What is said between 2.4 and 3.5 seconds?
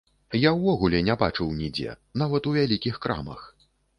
ў вялікіх крамах!